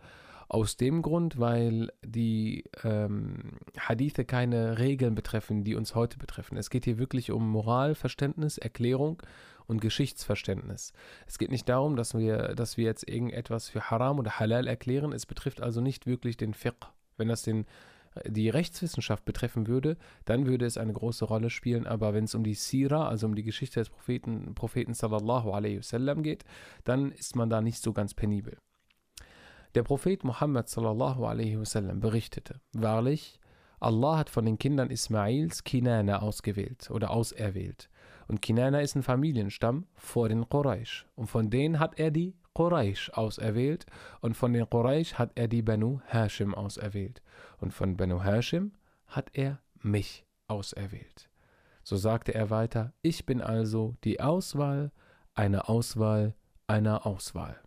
[0.49, 6.57] Aus dem Grund, weil die ähm, Hadithe keine Regeln betreffen, die uns heute betreffen.
[6.57, 9.23] Es geht hier wirklich um Moralverständnis, Erklärung
[9.67, 10.93] und Geschichtsverständnis.
[11.27, 15.13] Es geht nicht darum, dass wir, dass wir jetzt irgendetwas für Haram oder Halal erklären.
[15.13, 16.89] Es betrifft also nicht wirklich den Fiqh.
[17.17, 17.67] Wenn das den,
[18.27, 21.87] die Rechtswissenschaft betreffen würde, dann würde es eine große Rolle spielen.
[21.87, 25.79] Aber wenn es um die Sira, also um die Geschichte des Propheten, Propheten sallallahu alaihi
[25.79, 26.45] wasallam geht,
[26.85, 28.57] dann ist man da nicht so ganz penibel.
[29.75, 33.41] Der Prophet Muhammad wasallam berichtete, wahrlich,
[33.81, 37.91] Allah hat von den Kindern Ismails Kinana ausgewählt oder auserwählt.
[38.29, 41.07] Und Kinana ist ein Familienstamm vor den Quraysh.
[41.17, 43.85] Und von denen hat er die Quraysh auserwählt.
[44.21, 47.21] Und von den Quraysh hat er die Banu Hashim auserwählt.
[47.59, 48.73] Und von Banu Hashim
[49.09, 51.29] hat er mich auserwählt.
[51.83, 54.93] So sagte er weiter, ich bin also die Auswahl
[55.35, 56.35] einer Auswahl
[56.67, 57.64] einer Auswahl.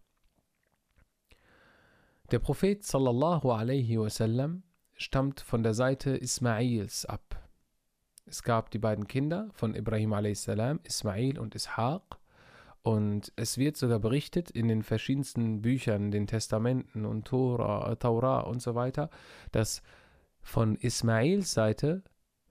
[2.30, 4.64] Der Prophet sallallahu alaihi wasallam
[4.98, 7.50] stammt von der Seite Ismails ab.
[8.26, 10.50] Es gab die beiden Kinder von Ibrahim a.s.,
[10.84, 12.20] Ismail und Ishaq.
[12.84, 18.62] Und es wird sogar berichtet in den verschiedensten Büchern, den Testamenten und Tora, Taura und
[18.62, 19.10] so weiter,
[19.54, 19.82] dass
[20.42, 22.04] von Ismails Seite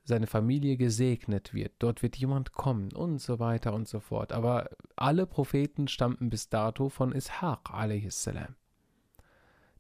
[0.05, 1.73] seine Familie gesegnet wird.
[1.81, 4.33] Dort wird jemand kommen und so weiter und so fort.
[4.33, 8.31] Aber alle Propheten stammten bis dato von Ishaq a.s.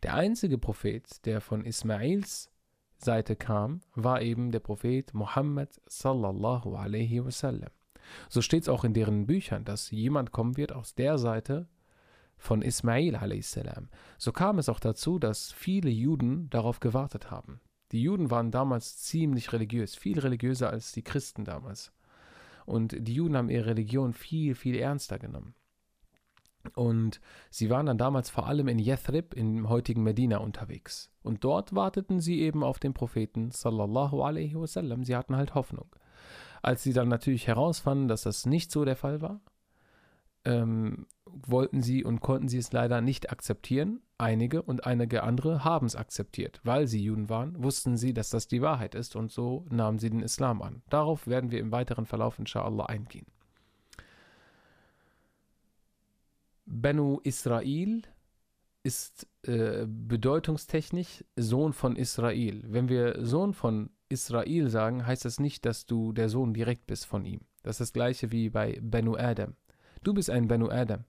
[0.07, 2.49] Der einzige Prophet, der von Ismails
[2.97, 7.71] Seite kam, war eben der Prophet Muhammad sallallahu alaihi wasallam.
[8.29, 11.69] So steht es auch in deren Büchern, dass jemand kommen wird aus der Seite
[12.37, 13.59] von Ismail a.s.
[14.17, 17.61] So kam es auch dazu, dass viele Juden darauf gewartet haben.
[17.91, 21.91] Die Juden waren damals ziemlich religiös, viel religiöser als die Christen damals.
[22.65, 25.57] Und die Juden haben ihre Religion viel, viel ernster genommen.
[26.75, 31.11] Und sie waren dann damals vor allem in Yathrib, im heutigen Medina, unterwegs.
[31.23, 35.05] Und dort warteten sie eben auf den Propheten, sallallahu alaihi wasallam.
[35.05, 35.95] Sie hatten halt Hoffnung.
[36.63, 39.41] Als sie dann natürlich herausfanden, dass das nicht so der Fall war,
[40.45, 44.01] ähm, wollten sie und konnten sie es leider nicht akzeptieren.
[44.19, 46.61] Einige und einige andere haben es akzeptiert.
[46.65, 50.09] Weil sie Juden waren, wussten sie, dass das die Wahrheit ist und so nahmen sie
[50.09, 50.83] den Islam an.
[50.89, 53.27] Darauf werden wir im weiteren Verlauf inshallah eingehen.
[56.67, 58.03] Benu Israel
[58.83, 62.63] ist äh, bedeutungstechnisch Sohn von Israel.
[62.67, 67.07] Wenn wir Sohn von Israel sagen, heißt das nicht, dass du der Sohn direkt bist
[67.07, 67.41] von ihm.
[67.63, 69.55] Das ist das gleiche wie bei Benu Adam.
[70.03, 71.05] Du bist ein Benu Adam.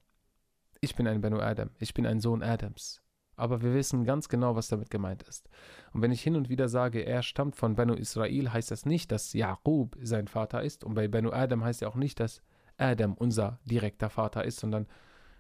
[0.82, 1.70] Ich bin ein Benu Adam.
[1.80, 3.02] Ich bin ein Sohn Adams.
[3.36, 5.48] Aber wir wissen ganz genau, was damit gemeint ist.
[5.94, 9.12] Und wenn ich hin und wieder sage, er stammt von Benu Israel, heißt das nicht,
[9.12, 10.84] dass Jakob sein Vater ist.
[10.84, 12.42] Und bei Benu Adam heißt ja auch nicht, dass
[12.78, 14.88] Adam unser direkter Vater ist, sondern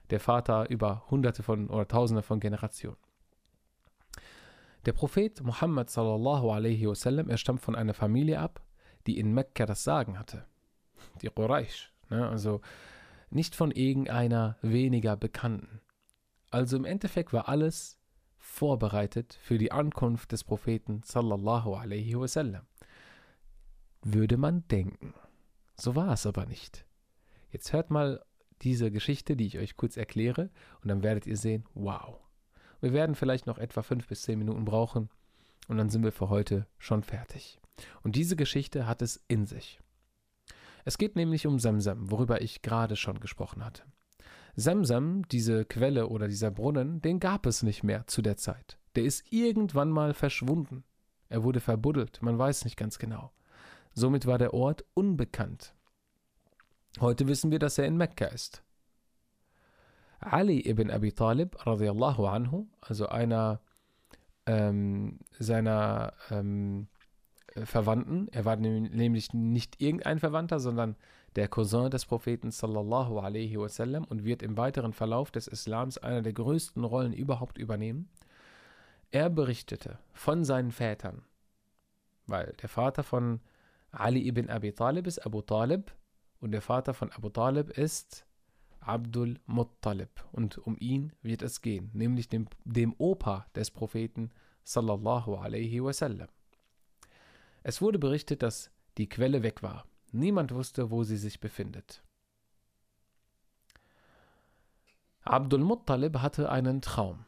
[0.09, 2.97] der Vater über hunderte von oder tausende von Generationen.
[4.85, 8.61] Der Prophet Muhammad sallallahu alaihi wasallam, er stammt von einer Familie ab,
[9.05, 10.45] die in Mekka das Sagen hatte.
[11.21, 12.27] Die Quraysh, ne?
[12.27, 12.61] also
[13.29, 15.81] nicht von irgendeiner weniger Bekannten.
[16.51, 17.99] Also im Endeffekt war alles
[18.37, 22.65] vorbereitet für die Ankunft des Propheten sallallahu alaihi wasallam.
[24.03, 25.13] Würde man denken.
[25.75, 26.85] So war es aber nicht.
[27.49, 28.23] Jetzt hört mal
[28.61, 30.49] diese Geschichte, die ich euch kurz erkläre,
[30.81, 32.19] und dann werdet ihr sehen, wow.
[32.81, 35.09] Wir werden vielleicht noch etwa fünf bis zehn Minuten brauchen
[35.67, 37.59] und dann sind wir für heute schon fertig.
[38.03, 39.79] Und diese Geschichte hat es in sich.
[40.85, 43.83] Es geht nämlich um Semsem, worüber ich gerade schon gesprochen hatte.
[44.55, 48.79] Semsem, diese Quelle oder dieser Brunnen, den gab es nicht mehr zu der Zeit.
[48.95, 50.83] Der ist irgendwann mal verschwunden.
[51.29, 53.31] Er wurde verbuddelt, man weiß nicht ganz genau.
[53.93, 55.75] Somit war der Ort unbekannt.
[56.99, 58.63] Heute wissen wir, dass er in Mekka ist.
[60.19, 63.61] Ali ibn Abi Talib, radiallahu anhu, also einer
[64.47, 66.87] ähm, seiner ähm,
[67.65, 70.95] Verwandten, er war nämlich nicht irgendein Verwandter, sondern
[71.35, 76.23] der Cousin des Propheten sallallahu alaihi wasallam und wird im weiteren Verlauf des Islams einer
[76.23, 78.09] der größten Rollen überhaupt übernehmen.
[79.11, 81.23] Er berichtete von seinen Vätern,
[82.25, 83.39] weil der Vater von
[83.91, 85.91] Ali ibn Abi Talib ist Abu Talib,
[86.39, 88.25] und der Vater von Abu Talib ist
[88.79, 90.09] Abdul Muttalib.
[90.31, 94.31] Und um ihn wird es gehen, nämlich dem, dem Opa des Propheten
[94.63, 96.29] sallallahu alaihi wasallam.
[97.63, 99.85] Es wurde berichtet, dass die Quelle weg war.
[100.11, 102.01] Niemand wusste, wo sie sich befindet.
[105.23, 107.25] Abdul Muttalib hatte einen Traum,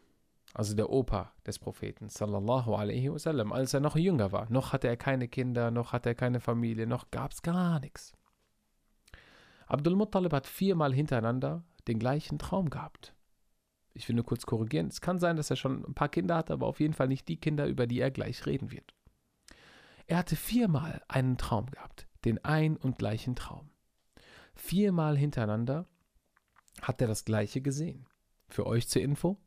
[0.53, 4.49] also der Opa des Propheten sallallahu alaihi wasallam, als er noch jünger war.
[4.49, 8.13] Noch hatte er keine Kinder, noch hatte er keine Familie, noch gab es gar nichts.
[9.69, 13.13] Abdul Muttalib hat viermal hintereinander den gleichen Traum gehabt.
[13.93, 14.87] Ich will nur kurz korrigieren.
[14.87, 17.27] Es kann sein, dass er schon ein paar Kinder hatte, aber auf jeden Fall nicht
[17.27, 18.95] die Kinder, über die er gleich reden wird.
[20.07, 23.69] Er hatte viermal einen Traum gehabt, den ein und gleichen Traum.
[24.55, 25.85] Viermal hintereinander
[26.81, 28.07] hat er das gleiche gesehen.
[28.47, 29.37] Für euch zur Info,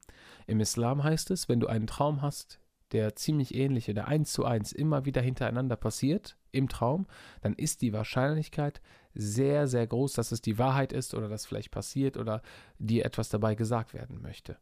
[0.47, 2.61] im Islam heißt es, wenn du einen Traum hast,
[2.93, 7.07] der ziemlich ähnliche, der eins zu eins immer wieder hintereinander passiert im Traum,
[7.41, 8.81] dann ist die Wahrscheinlichkeit
[9.15, 12.43] sehr, sehr groß, dass es die Wahrheit ist oder dass vielleicht passiert oder
[12.79, 14.57] dir etwas dabei gesagt werden möchte.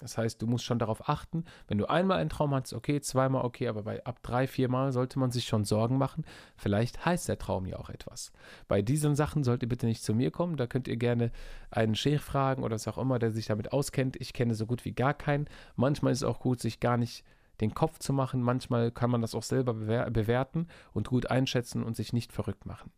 [0.00, 3.44] Das heißt, du musst schon darauf achten, wenn du einmal einen Traum hast, okay, zweimal
[3.44, 6.24] okay, aber bei ab drei, viermal sollte man sich schon Sorgen machen.
[6.56, 8.32] Vielleicht heißt der Traum ja auch etwas.
[8.66, 10.56] Bei diesen Sachen sollt ihr bitte nicht zu mir kommen.
[10.56, 11.30] Da könnt ihr gerne
[11.70, 14.16] einen Sheikh fragen oder was auch immer, der sich damit auskennt.
[14.20, 15.48] Ich kenne so gut wie gar keinen.
[15.76, 17.24] Manchmal ist es auch gut, sich gar nicht
[17.60, 18.42] den Kopf zu machen.
[18.42, 22.90] Manchmal kann man das auch selber bewerten und gut einschätzen und sich nicht verrückt machen.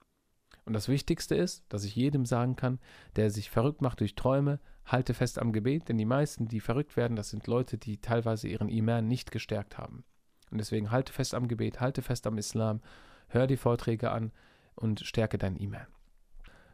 [0.67, 2.81] Und das Wichtigste ist, dass ich jedem sagen kann,
[3.15, 6.97] der sich verrückt macht durch Träume, halte fest am Gebet, denn die meisten, die verrückt
[6.97, 10.05] werden, das sind Leute, die teilweise ihren Iman nicht gestärkt haben.
[10.51, 12.81] Und deswegen halte fest am Gebet, halte fest am Islam,
[13.29, 14.33] hör die Vorträge an
[14.75, 15.87] und stärke dein Iman.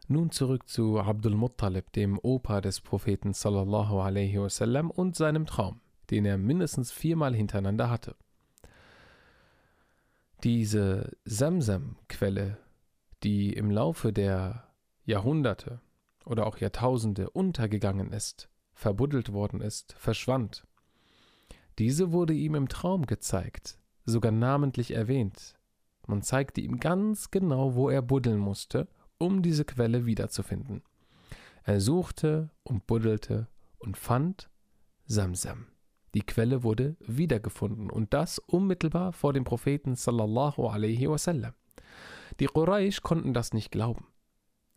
[0.07, 5.81] Nun zurück zu Abdul Muttalib, dem Opa des Propheten sallallahu alaihi wasallam und seinem Traum,
[6.09, 8.15] den er mindestens viermal hintereinander hatte.
[10.43, 12.57] Diese Samsam-Quelle
[13.23, 14.67] die im Laufe der
[15.05, 15.81] Jahrhunderte
[16.25, 20.65] oder auch Jahrtausende untergegangen ist, verbuddelt worden ist, verschwand.
[21.79, 25.55] Diese wurde ihm im Traum gezeigt, sogar namentlich erwähnt.
[26.05, 30.83] Man zeigte ihm ganz genau, wo er buddeln musste, um diese Quelle wiederzufinden.
[31.63, 33.47] Er suchte und buddelte
[33.79, 34.49] und fand
[35.05, 35.67] Samsam.
[36.13, 41.53] Die Quelle wurde wiedergefunden und das unmittelbar vor dem Propheten sallallahu alaihi wasallam.
[42.39, 44.07] Die Quraysh konnten das nicht glauben.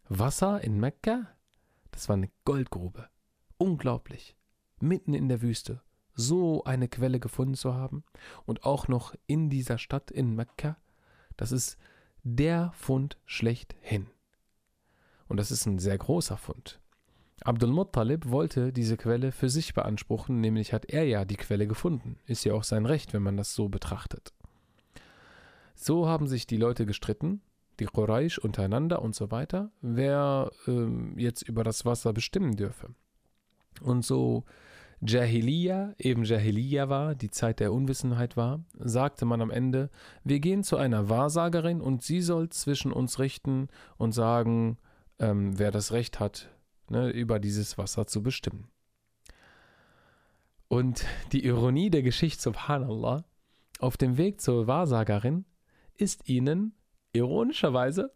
[0.09, 1.27] Wasser in Mekka?
[1.91, 3.09] Das war eine Goldgrube.
[3.57, 4.37] Unglaublich.
[4.79, 5.81] Mitten in der Wüste.
[6.13, 8.05] So eine Quelle gefunden zu haben.
[8.45, 10.77] Und auch noch in dieser Stadt in Mekka.
[11.37, 11.79] Das ist
[12.23, 14.09] der Fund schlechthin.
[15.29, 16.81] Und das ist ein sehr großer Fund.
[17.43, 22.19] Abdul Muttalib wollte diese Quelle für sich beanspruchen, nämlich hat er ja die Quelle gefunden.
[22.27, 24.33] Ist ja auch sein Recht, wenn man das so betrachtet.
[25.77, 27.43] So haben sich die Leute gestritten,
[27.79, 32.95] die Quraysh untereinander und so weiter, wer ähm, jetzt über das Wasser bestimmen dürfe.
[33.83, 34.45] Und so
[35.03, 39.91] Jahiliya eben Jahiliya war, die Zeit der Unwissenheit war, sagte man am Ende,
[40.25, 44.79] wir gehen zu einer Wahrsagerin und sie soll zwischen uns richten und sagen,
[45.19, 46.49] ähm, wer das Recht hat,
[46.89, 48.69] ne, über dieses Wasser zu bestimmen.
[50.69, 53.25] Und die Ironie der Geschichte, subhanallah,
[53.79, 55.45] auf dem Weg zur Wahrsagerin
[55.99, 56.75] ist ihnen
[57.13, 58.13] ironischerweise,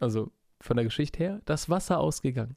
[0.00, 2.56] also von der Geschichte her, das Wasser ausgegangen.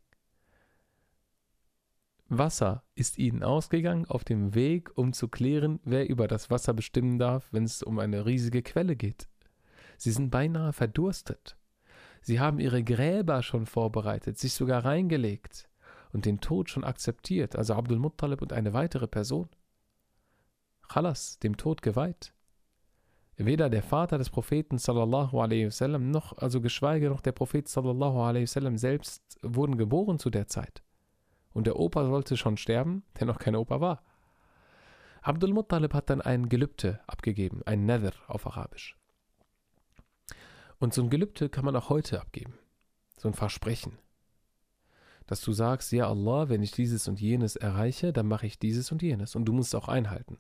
[2.30, 7.18] Wasser ist ihnen ausgegangen auf dem Weg, um zu klären, wer über das Wasser bestimmen
[7.18, 9.28] darf, wenn es um eine riesige Quelle geht.
[9.98, 11.58] Sie sind beinahe verdurstet.
[12.22, 15.70] Sie haben ihre Gräber schon vorbereitet, sich sogar reingelegt
[16.12, 19.50] und den Tod schon akzeptiert, also Abdul Muttalib und eine weitere Person.
[20.88, 22.34] Khalas, dem Tod geweiht.
[23.42, 28.20] Weder der Vater des Propheten sallallahu alaihi wasallam noch, also geschweige noch der Prophet sallallahu
[28.20, 30.84] alaihi wasallam selbst wurden geboren zu der Zeit.
[31.54, 34.04] Und der Opa sollte schon sterben, der noch kein Opa war.
[35.22, 38.98] Abdul Muttalib hat dann ein Gelübde abgegeben, ein Nether auf Arabisch.
[40.78, 42.56] Und so ein Gelübde kann man auch heute abgeben.
[43.18, 44.00] So ein Versprechen.
[45.28, 48.92] Dass du sagst, ja Allah, wenn ich dieses und jenes erreiche, dann mache ich dieses
[48.92, 49.38] und jenes.
[49.38, 50.40] Und du musst es auch einhalten.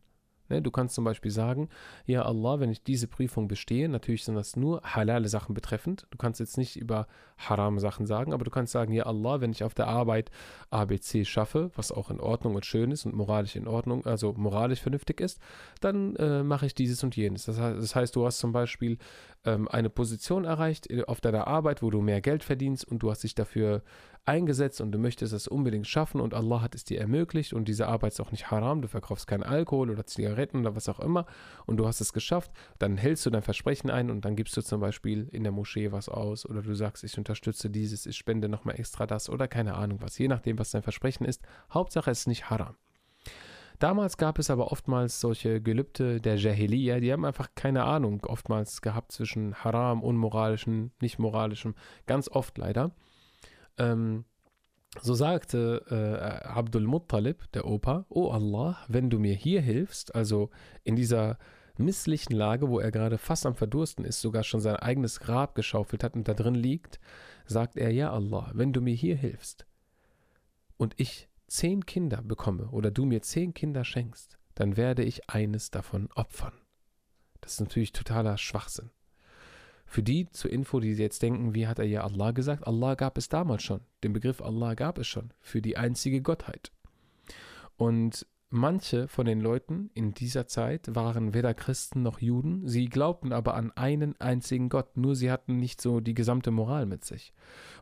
[0.49, 1.69] Ne, du kannst zum Beispiel sagen,
[2.05, 6.07] ja Allah, wenn ich diese Prüfung bestehe, natürlich sind das nur halale Sachen betreffend.
[6.09, 7.07] Du kannst jetzt nicht über
[7.37, 10.31] haram Sachen sagen, aber du kannst sagen, ja Allah, wenn ich auf der Arbeit
[10.71, 14.81] ABC schaffe, was auch in Ordnung und schön ist und moralisch in Ordnung, also moralisch
[14.81, 15.39] vernünftig ist,
[15.81, 17.45] dann äh, mache ich dieses und jenes.
[17.45, 18.97] Das heißt, das heißt, du hast zum Beispiel
[19.45, 23.23] ähm, eine Position erreicht auf deiner Arbeit, wo du mehr Geld verdienst und du hast
[23.23, 23.83] dich dafür
[24.25, 27.87] eingesetzt und du möchtest es unbedingt schaffen und Allah hat es dir ermöglicht und diese
[27.87, 31.25] Arbeit ist auch nicht haram, du verkaufst keinen Alkohol oder Zigaretten oder was auch immer
[31.65, 34.61] und du hast es geschafft, dann hältst du dein Versprechen ein und dann gibst du
[34.61, 38.49] zum Beispiel in der Moschee was aus oder du sagst, ich unterstütze dieses, ich spende
[38.49, 41.41] nochmal extra das oder keine Ahnung was, je nachdem, was dein Versprechen ist.
[41.71, 42.75] Hauptsache es ist nicht haram.
[43.79, 48.81] Damals gab es aber oftmals solche Gelübde der Jahiliya, die haben einfach keine Ahnung oftmals
[48.81, 51.75] gehabt zwischen Haram, unmoralischem, nicht moralischem,
[52.05, 52.91] ganz oft leider.
[53.77, 54.25] Ähm,
[55.01, 60.49] so sagte äh, Abdul Muttalib, der Opa, O Allah, wenn du mir hier hilfst, also
[60.83, 61.37] in dieser
[61.77, 66.03] misslichen Lage, wo er gerade fast am Verdursten ist, sogar schon sein eigenes Grab geschaufelt
[66.03, 66.99] hat und da drin liegt,
[67.45, 69.65] sagt er, ja Allah, wenn du mir hier hilfst
[70.75, 75.71] und ich zehn Kinder bekomme oder du mir zehn Kinder schenkst, dann werde ich eines
[75.71, 76.53] davon opfern.
[77.41, 78.91] Das ist natürlich totaler Schwachsinn.
[79.85, 82.67] Für die zur Info, die jetzt denken, wie hat er ja Allah gesagt?
[82.67, 83.81] Allah gab es damals schon.
[84.03, 86.71] Den Begriff Allah gab es schon für die einzige Gottheit.
[87.75, 92.67] Und manche von den Leuten in dieser Zeit waren weder Christen noch Juden.
[92.67, 96.85] Sie glaubten aber an einen einzigen Gott, nur sie hatten nicht so die gesamte Moral
[96.85, 97.33] mit sich.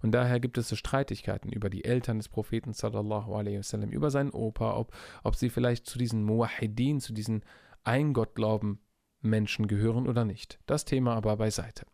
[0.02, 4.12] Und daher gibt es so Streitigkeiten über die Eltern des Propheten sallallahu alaihi wasallam, über
[4.12, 4.94] seinen Opa, ob,
[5.24, 7.44] ob sie vielleicht zu diesen Muwahidin, zu diesen
[7.84, 8.80] Eingottglauben
[9.22, 10.60] Menschen gehören oder nicht.
[10.66, 11.86] Das Thema aber beiseite.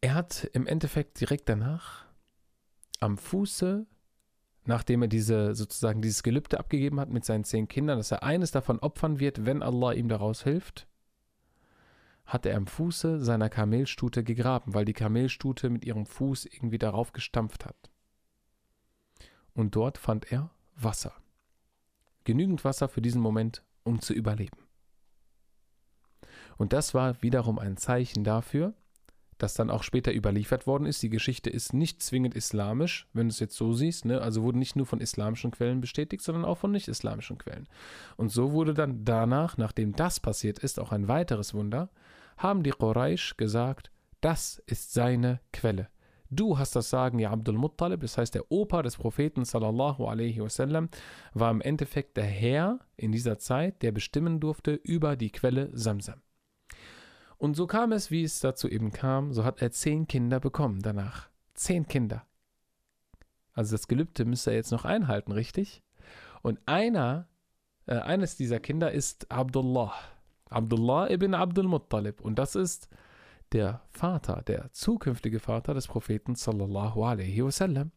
[0.00, 2.04] Er hat im Endeffekt direkt danach
[3.00, 3.86] am Fuße,
[4.66, 8.50] nachdem er diese sozusagen dieses Gelübde abgegeben hat mit seinen zehn Kindern, dass er eines
[8.50, 10.86] davon opfern wird, wenn Allah ihm daraus hilft,
[12.26, 17.12] hat er am Fuße seiner Kamelstute gegraben, weil die Kamelstute mit ihrem Fuß irgendwie darauf
[17.12, 17.90] gestampft hat.
[19.54, 21.14] Und dort fand er Wasser.
[22.24, 24.58] Genügend Wasser für diesen Moment, um zu überleben.
[26.58, 28.74] Und das war wiederum ein Zeichen dafür,
[29.38, 31.02] das dann auch später überliefert worden ist.
[31.02, 34.04] Die Geschichte ist nicht zwingend islamisch, wenn du es jetzt so siehst.
[34.04, 34.20] Ne?
[34.20, 37.68] Also wurde nicht nur von islamischen Quellen bestätigt, sondern auch von nicht-islamischen Quellen.
[38.16, 41.90] Und so wurde dann danach, nachdem das passiert ist, auch ein weiteres Wunder,
[42.38, 45.88] haben die Quraysh gesagt, das ist seine Quelle.
[46.30, 50.40] Du hast das Sagen, ja Abdul Muttalib, das heißt der Opa des Propheten sallallahu alaihi
[50.40, 50.88] wasallam,
[51.34, 56.20] war im Endeffekt der Herr in dieser Zeit, der bestimmen durfte über die Quelle Samsam.
[57.38, 60.80] Und so kam es, wie es dazu eben kam, so hat er zehn Kinder bekommen
[60.80, 61.28] danach.
[61.54, 62.26] Zehn Kinder.
[63.52, 65.82] Also das Gelübde müsste er jetzt noch einhalten, richtig?
[66.42, 67.28] Und einer,
[67.86, 69.92] äh, eines dieser Kinder ist Abdullah.
[70.48, 72.20] Abdullah ibn Abdul Muttalib.
[72.20, 72.88] Und das ist
[73.52, 77.92] der Vater, der zukünftige Vater des Propheten sallallahu alaihi wasallam.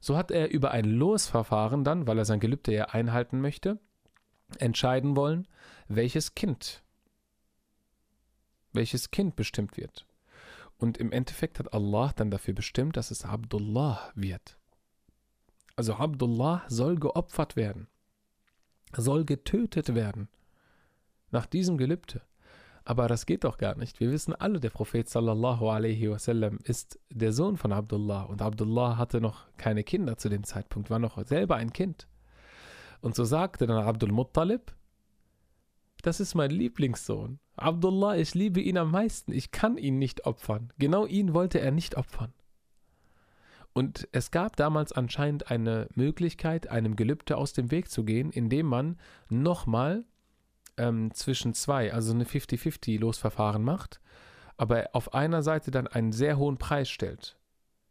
[0.00, 3.78] So hat er über ein Losverfahren dann, weil er sein Gelübde ja einhalten möchte,
[4.58, 5.48] entscheiden wollen,
[5.88, 6.84] welches Kind
[8.76, 10.06] welches Kind bestimmt wird.
[10.78, 14.58] Und im Endeffekt hat Allah dann dafür bestimmt, dass es Abdullah wird.
[15.74, 17.88] Also Abdullah soll geopfert werden,
[18.96, 20.28] soll getötet werden.
[21.30, 22.22] Nach diesem Gelübde.
[22.84, 23.98] Aber das geht doch gar nicht.
[23.98, 28.96] Wir wissen alle, der Prophet sallallahu alaihi wasallam ist der Sohn von Abdullah und Abdullah
[28.96, 32.06] hatte noch keine Kinder zu dem Zeitpunkt, war noch selber ein Kind.
[33.00, 34.72] Und so sagte dann Abdul Muttalib,
[36.02, 37.40] das ist mein Lieblingssohn.
[37.56, 39.32] Abdullah, ich liebe ihn am meisten.
[39.32, 40.72] Ich kann ihn nicht opfern.
[40.78, 42.32] Genau ihn wollte er nicht opfern.
[43.72, 48.66] Und es gab damals anscheinend eine Möglichkeit, einem Gelübde aus dem Weg zu gehen, indem
[48.66, 48.98] man
[49.28, 50.04] nochmal
[50.78, 54.00] ähm, zwischen zwei, also eine 50-50-Losverfahren macht,
[54.56, 57.38] aber auf einer Seite dann einen sehr hohen Preis stellt,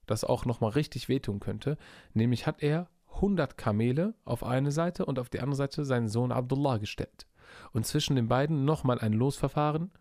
[0.07, 1.77] das auch nochmal richtig wehtun könnte.
[2.13, 6.31] Nämlich hat er 100 Kamele auf eine Seite und auf die andere Seite seinen Sohn
[6.31, 7.27] Abdullah gestellt
[7.73, 9.91] und zwischen den beiden nochmal ein Losverfahren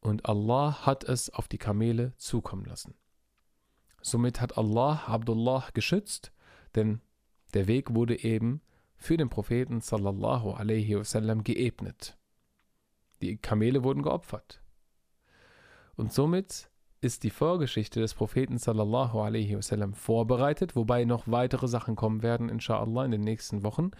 [0.00, 2.94] und Allah hat es auf die Kamele zukommen lassen.
[4.00, 6.32] Somit hat Allah Abdullah geschützt,
[6.74, 7.00] denn
[7.54, 8.60] der Weg wurde eben
[8.96, 12.16] für den Propheten sallallahu alaihi wasallam geebnet.
[13.20, 14.60] Die Kamele wurden geopfert.
[15.94, 16.68] Und somit
[17.00, 22.48] ist die Vorgeschichte des Propheten sallallahu alaihi wasallam vorbereitet, wobei noch weitere Sachen kommen werden,
[22.48, 23.90] inshallah, in den nächsten Wochen.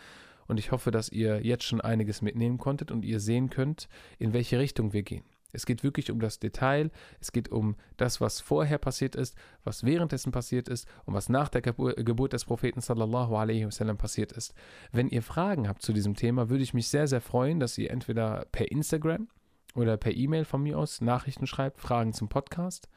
[0.52, 3.88] Und ich hoffe, dass ihr jetzt schon einiges mitnehmen konntet und ihr sehen könnt,
[4.18, 5.24] in welche Richtung wir gehen.
[5.50, 6.90] Es geht wirklich um das Detail,
[7.22, 9.34] es geht um das, was vorher passiert ist,
[9.64, 13.96] was währenddessen passiert ist und was nach der Gebur Geburt des Propheten sallallahu alaihi wasallam
[13.96, 14.52] passiert ist.
[14.92, 17.90] Wenn ihr Fragen habt zu diesem Thema, würde ich mich sehr, sehr freuen, dass ihr
[17.90, 19.28] entweder per Instagram
[19.74, 22.90] oder per E-Mail von mir aus Nachrichten schreibt, Fragen zum Podcast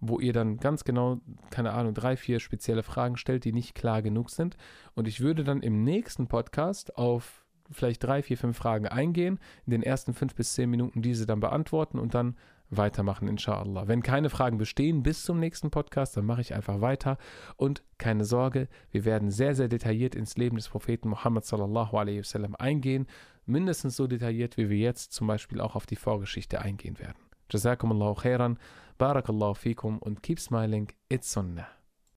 [0.00, 1.20] wo ihr dann ganz genau,
[1.50, 4.56] keine Ahnung, drei, vier spezielle Fragen stellt, die nicht klar genug sind.
[4.94, 9.70] Und ich würde dann im nächsten Podcast auf vielleicht drei, vier, fünf Fragen eingehen, in
[9.70, 12.36] den ersten fünf bis zehn Minuten diese dann beantworten und dann
[12.70, 13.88] weitermachen, inshallah.
[13.88, 17.18] Wenn keine Fragen bestehen bis zum nächsten Podcast, dann mache ich einfach weiter.
[17.56, 22.20] Und keine Sorge, wir werden sehr, sehr detailliert ins Leben des Propheten Muhammad sallallahu alaihi
[22.20, 23.06] wasallam eingehen.
[23.44, 27.29] Mindestens so detailliert, wie wir jetzt zum Beispiel auch auf die Vorgeschichte eingehen werden.
[27.50, 28.54] جزاكم الله خيرا
[29.00, 31.79] بارك الله فيكم and keep smiling it's sunnah